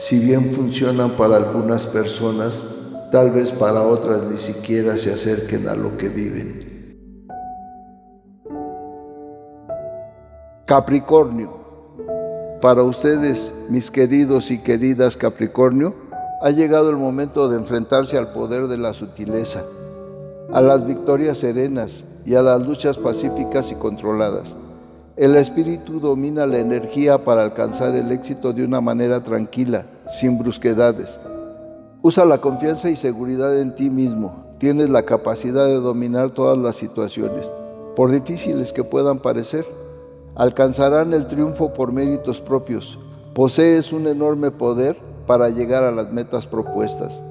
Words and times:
si 0.00 0.18
bien 0.18 0.54
funcionan 0.54 1.10
para 1.10 1.36
algunas 1.36 1.86
personas, 1.86 2.62
tal 3.12 3.32
vez 3.32 3.52
para 3.52 3.82
otras 3.82 4.22
ni 4.22 4.38
siquiera 4.38 4.96
se 4.96 5.12
acerquen 5.12 5.68
a 5.68 5.74
lo 5.74 5.98
que 5.98 6.08
viven. 6.08 6.96
Capricornio. 10.64 11.60
Para 12.62 12.82
ustedes, 12.82 13.52
mis 13.68 13.90
queridos 13.90 14.50
y 14.50 14.62
queridas 14.62 15.18
Capricornio, 15.18 15.94
ha 16.40 16.50
llegado 16.50 16.88
el 16.88 16.96
momento 16.96 17.50
de 17.50 17.58
enfrentarse 17.58 18.16
al 18.16 18.32
poder 18.32 18.68
de 18.68 18.78
la 18.78 18.94
sutileza, 18.94 19.64
a 20.50 20.62
las 20.62 20.86
victorias 20.86 21.36
serenas 21.36 22.06
y 22.24 22.36
a 22.36 22.42
las 22.42 22.58
luchas 22.62 22.96
pacíficas 22.96 23.70
y 23.70 23.74
controladas. 23.74 24.56
El 25.16 25.36
espíritu 25.36 26.00
domina 26.00 26.46
la 26.46 26.58
energía 26.58 27.24
para 27.24 27.42
alcanzar 27.42 27.94
el 27.94 28.12
éxito 28.12 28.52
de 28.52 28.64
una 28.64 28.80
manera 28.80 29.22
tranquila, 29.22 29.86
sin 30.06 30.38
brusquedades. 30.38 31.18
Usa 32.02 32.24
la 32.24 32.40
confianza 32.40 32.88
y 32.90 32.96
seguridad 32.96 33.58
en 33.60 33.74
ti 33.74 33.90
mismo. 33.90 34.44
Tienes 34.58 34.88
la 34.88 35.02
capacidad 35.02 35.66
de 35.66 35.74
dominar 35.74 36.30
todas 36.30 36.56
las 36.56 36.76
situaciones, 36.76 37.52
por 37.96 38.10
difíciles 38.10 38.72
que 38.72 38.84
puedan 38.84 39.18
parecer 39.18 39.66
alcanzarán 40.34 41.12
el 41.12 41.26
triunfo 41.26 41.72
por 41.72 41.92
méritos 41.92 42.40
propios. 42.40 42.98
Posees 43.34 43.92
un 43.92 44.06
enorme 44.06 44.50
poder 44.50 44.96
para 45.26 45.48
llegar 45.48 45.84
a 45.84 45.90
las 45.90 46.12
metas 46.12 46.46
propuestas. 46.46 47.22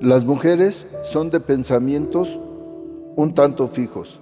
Las 0.00 0.24
mujeres 0.24 0.86
son 1.02 1.30
de 1.30 1.40
pensamientos 1.40 2.40
un 3.16 3.34
tanto 3.34 3.68
fijos, 3.68 4.18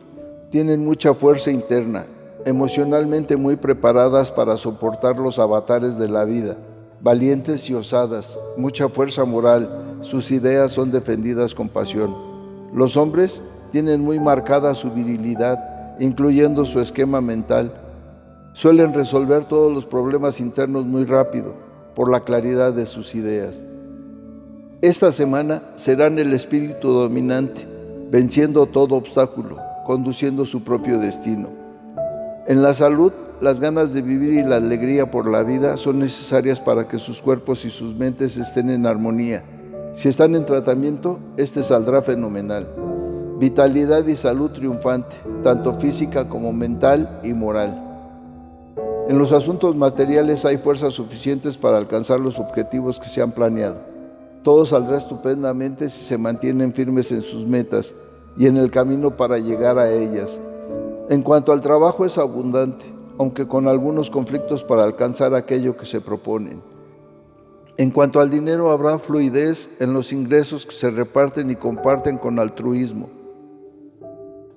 tienen 0.51 0.85
mucha 0.85 1.15
fuerza 1.15 1.51
interna, 1.51 2.07
emocionalmente 2.45 3.37
muy 3.37 3.57
preparadas 3.57 4.31
para 4.31 4.57
soportar 4.57 5.19
los 5.19 5.39
avatares 5.39 5.99
de 5.99 6.09
la 6.09 6.25
vida, 6.25 6.57
valientes 7.01 7.69
y 7.69 7.75
osadas, 7.75 8.39
mucha 8.57 8.89
fuerza 8.89 9.25
moral, 9.25 9.97
sus 10.01 10.31
ideas 10.31 10.73
son 10.73 10.91
defendidas 10.91 11.55
con 11.55 11.69
pasión. 11.69 12.17
Los 12.73 12.97
hombres 12.97 13.43
tienen 13.73 14.01
muy 14.01 14.19
marcada 14.19 14.75
su 14.75 14.91
virilidad, 14.91 15.97
incluyendo 16.01 16.65
su 16.65 16.81
esquema 16.81 17.21
mental, 17.21 17.73
suelen 18.53 18.95
resolver 18.95 19.45
todos 19.45 19.73
los 19.73 19.85
problemas 19.85 20.41
internos 20.41 20.87
muy 20.87 21.05
rápido 21.05 21.55
por 21.95 22.11
la 22.11 22.21
claridad 22.21 22.73
de 22.73 22.87
sus 22.87 23.15
ideas. 23.15 23.63
Esta 24.81 25.13
semana 25.13 25.63
serán 25.75 26.19
el 26.19 26.33
espíritu 26.33 26.89
dominante, 26.89 27.67
venciendo 28.11 28.67
todo 28.67 28.95
obstáculo, 28.95 29.68
conduciendo 29.89 30.45
su 30.45 30.63
propio 30.63 30.99
destino. 30.99 31.49
En 32.47 32.61
la 32.61 32.75
salud, 32.75 33.11
las 33.41 33.59
ganas 33.59 33.95
de 33.95 34.03
vivir 34.03 34.35
y 34.35 34.43
la 34.43 34.57
alegría 34.57 35.11
por 35.11 35.27
la 35.27 35.43
vida 35.43 35.79
son 35.79 35.99
necesarias 35.99 36.61
para 36.61 36.87
que 36.87 36.99
sus 36.99 37.23
cuerpos 37.23 37.65
y 37.65 37.71
sus 37.71 37.95
mentes 37.95 38.37
estén 38.37 38.69
en 38.69 38.85
armonía. 38.85 39.43
Si 39.95 40.11
están 40.11 40.35
en 40.35 40.45
tratamiento, 40.45 41.19
este 41.39 41.65
saldrá 41.65 42.03
fenomenal 42.03 42.69
vitalidad 43.39 44.05
y 44.07 44.17
salud 44.17 44.51
triunfante, 44.51 45.17
tanto 45.43 45.73
física 45.75 46.29
como 46.29 46.53
mental 46.53 47.21
y 47.23 47.33
moral. 47.33 47.83
En 49.09 49.17
los 49.17 49.33
asuntos 49.33 49.75
materiales 49.75 50.45
hay 50.45 50.59
fuerzas 50.59 50.93
suficientes 50.93 51.57
para 51.57 51.79
alcanzar 51.79 52.21
los 52.21 52.39
objetivos 52.39 53.01
que 53.01 53.09
se 53.09 53.23
han 53.23 53.31
planeado. 53.31 53.77
Todo 54.43 54.67
saldrá 54.67 54.99
estupendamente 54.99 55.89
si 55.89 56.05
se 56.05 56.19
mantienen 56.19 56.75
firmes 56.75 57.11
en 57.11 57.23
sus 57.23 57.47
metas 57.47 57.95
y 58.39 58.47
en 58.47 58.57
el 58.57 58.71
camino 58.71 59.17
para 59.17 59.39
llegar 59.39 59.79
a 59.79 59.91
ellas. 59.91 60.41
En 61.09 61.23
cuanto 61.23 61.53
al 61.53 61.61
trabajo 61.61 62.05
es 62.05 62.19
abundante, 62.19 62.85
aunque 63.19 63.49
con 63.49 63.67
algunos 63.67 64.11
conflictos 64.11 64.63
para 64.63 64.85
alcanzar 64.85 65.35
aquello 65.35 65.77
que 65.77 65.87
se 65.87 66.01
proponen. 66.01 66.63
En 67.77 67.91
cuanto 67.91 68.21
al 68.21 68.31
dinero 68.31 68.71
habrá 68.71 68.99
fluidez 68.99 69.71
en 69.81 69.93
los 69.93 70.13
ingresos 70.13 70.67
que 70.67 70.73
se 70.73 70.91
reparten 70.91 71.51
y 71.51 71.57
comparten 71.57 72.19
con 72.19 72.39
altruismo. 72.39 73.09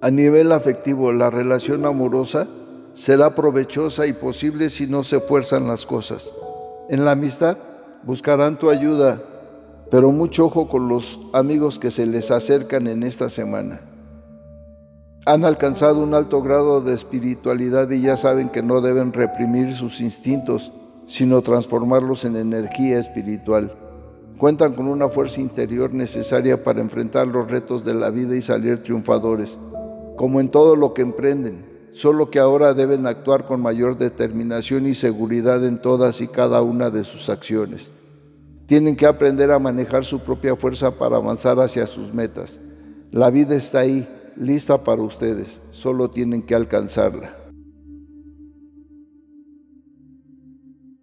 A 0.02 0.10
nivel 0.10 0.52
afectivo, 0.52 1.14
la 1.14 1.30
relación 1.30 1.86
amorosa 1.86 2.48
será 2.94 3.36
provechosa 3.36 4.08
y 4.08 4.14
posible 4.14 4.70
si 4.70 4.88
no 4.88 5.04
se 5.04 5.20
fuerzan 5.20 5.68
las 5.68 5.86
cosas. 5.86 6.34
En 6.90 7.06
la 7.06 7.12
amistad 7.12 7.58
buscarán 8.04 8.58
tu 8.58 8.70
ayuda, 8.70 9.22
pero 9.92 10.12
mucho 10.12 10.46
ojo 10.46 10.70
con 10.70 10.88
los 10.88 11.20
amigos 11.34 11.78
que 11.78 11.92
se 11.92 12.06
les 12.06 12.32
acercan 12.32 12.88
en 12.88 13.04
esta 13.04 13.30
semana. 13.30 13.82
Han 15.26 15.46
alcanzado 15.46 16.02
un 16.02 16.16
alto 16.16 16.42
grado 16.42 16.82
de 16.82 16.96
espiritualidad 16.96 17.92
y 17.92 18.02
ya 18.02 18.18
saben 18.18 18.50
que 18.50 18.64
no 18.64 18.82
deben 18.82 19.14
reprimir 19.14 19.76
sus 19.76 20.02
instintos, 20.02 20.72
sino 21.06 21.42
transformarlos 21.42 22.26
en 22.26 22.38
energía 22.38 23.00
espiritual. 23.00 23.76
Cuentan 24.38 24.74
con 24.74 24.88
una 24.88 25.10
fuerza 25.10 25.42
interior 25.42 25.94
necesaria 25.94 26.64
para 26.64 26.82
enfrentar 26.82 27.28
los 27.28 27.52
retos 27.52 27.86
de 27.86 27.94
la 27.94 28.10
vida 28.10 28.36
y 28.36 28.42
salir 28.42 28.82
triunfadores 28.82 29.60
como 30.22 30.40
en 30.40 30.50
todo 30.50 30.76
lo 30.76 30.94
que 30.94 31.02
emprenden, 31.02 31.90
solo 31.94 32.30
que 32.30 32.38
ahora 32.38 32.76
deben 32.76 33.08
actuar 33.08 33.46
con 33.46 33.60
mayor 33.60 33.98
determinación 33.98 34.86
y 34.86 34.94
seguridad 34.94 35.66
en 35.66 35.82
todas 35.82 36.22
y 36.22 36.28
cada 36.28 36.62
una 36.62 36.92
de 36.92 37.04
sus 37.04 37.28
acciones. 37.28 37.92
Tienen 38.72 38.96
que 38.96 39.06
aprender 39.06 39.52
a 39.52 39.60
manejar 39.60 40.06
su 40.06 40.22
propia 40.22 40.56
fuerza 40.56 40.98
para 40.98 41.18
avanzar 41.18 41.60
hacia 41.60 41.86
sus 41.86 42.14
metas. 42.14 42.62
La 43.12 43.30
vida 43.30 43.54
está 43.54 43.80
ahí, 43.80 44.08
lista 44.38 44.86
para 44.86 45.02
ustedes, 45.02 45.60
solo 45.72 46.10
tienen 46.10 46.42
que 46.42 46.56
alcanzarla. 46.56 47.36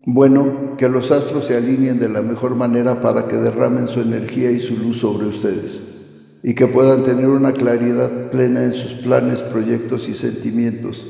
Bueno, 0.07 0.77
que 0.79 0.89
los 0.89 1.11
astros 1.11 1.45
se 1.45 1.59
alineen 1.59 1.99
de 2.01 2.09
la 2.09 2.23
mejor 2.23 2.55
manera 2.55 3.03
para 3.03 3.29
que 3.29 3.37
derramen 3.37 3.89
su 3.89 4.01
energía 4.01 4.51
y 4.51 4.61
su 4.61 4.79
luz 4.79 5.01
sobre 5.01 5.27
ustedes 5.27 6.39
y 6.43 6.55
que 6.55 6.69
puedan 6.69 7.03
tener 7.03 7.27
una 7.27 7.53
claridad 7.53 8.31
plena 8.31 8.65
en 8.65 8.73
sus 8.73 9.03
planes, 9.03 9.43
proyectos 9.43 10.09
y 10.09 10.15
sentimientos. 10.15 11.07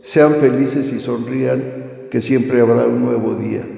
Sean 0.00 0.32
felices 0.36 0.90
y 0.90 1.00
sonrían, 1.00 1.62
que 2.10 2.22
siempre 2.22 2.62
habrá 2.62 2.86
un 2.86 3.04
nuevo 3.04 3.34
día. 3.34 3.77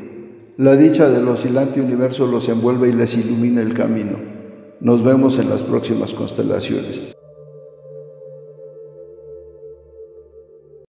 La 0.61 0.77
dicha 0.77 1.09
del 1.09 1.27
oscilante 1.27 1.81
universo 1.81 2.27
los 2.27 2.47
envuelve 2.51 2.91
y 2.91 2.93
les 2.93 3.17
ilumina 3.17 3.63
el 3.63 3.73
camino. 3.73 4.19
Nos 4.81 5.03
vemos 5.03 5.39
en 5.39 5.49
las 5.49 5.63
próximas 5.63 6.13
constelaciones. 6.13 7.17